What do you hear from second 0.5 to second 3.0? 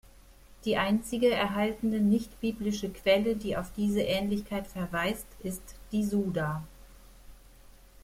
Die einzige erhaltene nicht-biblische